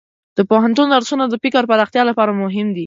د 0.37 0.39
پوهنتون 0.49 0.87
درسونه 0.95 1.23
د 1.27 1.33
فکر 1.43 1.63
پراختیا 1.69 2.03
لپاره 2.09 2.31
مهم 2.43 2.67
دي. 2.75 2.79